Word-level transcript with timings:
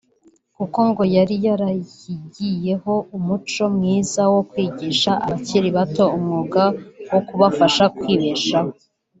kuko 0.55 0.79
ngo 0.89 1.03
yari 1.15 1.35
yarayigiyeho 1.45 2.93
umuco 3.17 3.63
mwiza 3.75 4.21
wo 4.33 4.41
kwigisha 4.49 5.11
abakiri 5.25 5.67
bato 5.77 6.03
umwuga 6.17 6.63
wo 7.11 7.19
kubafasha 7.27 7.83
kwibeshaho 7.97 8.71